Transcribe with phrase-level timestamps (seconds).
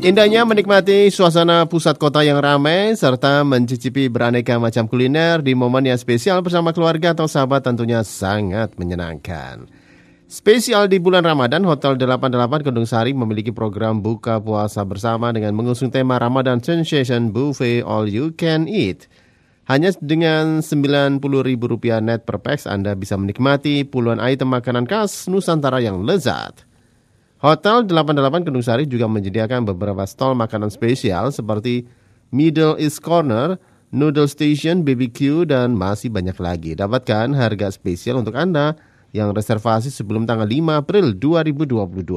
[0.00, 6.00] Indahnya menikmati suasana pusat kota yang ramai serta mencicipi beraneka macam kuliner di momen yang
[6.00, 9.68] spesial bersama keluarga atau sahabat tentunya sangat menyenangkan.
[10.24, 15.92] Spesial di bulan Ramadan, Hotel 88 Kedung Sari memiliki program buka puasa bersama dengan mengusung
[15.92, 19.04] tema Ramadan Sensation Buffet All You Can Eat.
[19.68, 26.08] Hanya dengan Rp90.000 net per pax Anda bisa menikmati puluhan item makanan khas Nusantara yang
[26.08, 26.69] lezat.
[27.40, 31.88] Hotel 88 Kedung Sari juga menyediakan beberapa stol makanan spesial seperti
[32.36, 33.56] Middle East Corner,
[33.96, 36.76] Noodle Station, BBQ, dan masih banyak lagi.
[36.76, 38.76] Dapatkan harga spesial untuk Anda
[39.16, 42.12] yang reservasi sebelum tanggal 5 April 2022.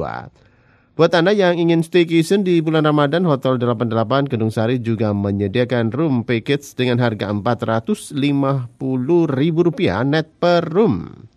[0.92, 6.28] Buat Anda yang ingin staycation di bulan Ramadan, Hotel 88 Kedung Sari juga menyediakan room
[6.28, 11.32] package dengan harga Rp450.000 net per room.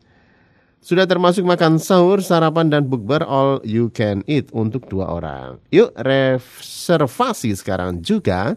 [0.87, 5.59] Sudah termasuk makan sahur, sarapan, dan bukber all you can eat untuk dua orang.
[5.67, 8.55] Yuk reservasi sekarang juga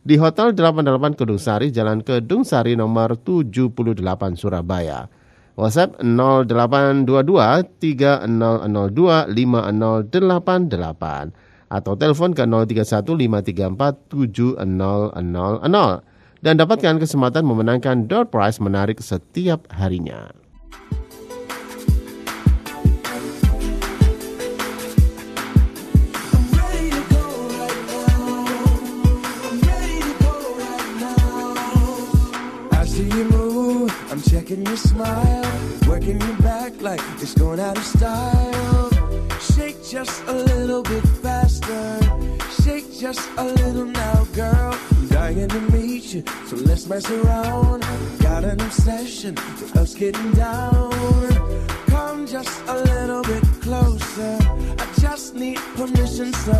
[0.00, 3.92] di Hotel 88 Kedung Sari, Jalan Kedung Sari nomor 78
[4.40, 5.04] Surabaya.
[5.52, 18.24] WhatsApp 0822 3002 5088 atau telepon ke 031 534 7000 dan dapatkan kesempatan memenangkan door
[18.24, 20.45] prize menarik setiap harinya.
[32.98, 35.44] I'm checking your smile,
[35.86, 38.90] working your back like it's going out of style.
[39.38, 42.00] Shake just a little bit faster.
[42.62, 44.78] Shake just a little now, girl.
[44.92, 47.82] I'm dying to meet you, so let's mess around.
[48.20, 50.90] Got an obsession with us getting down.
[51.88, 54.38] Come just a little bit closer.
[54.78, 56.52] I just need permission, so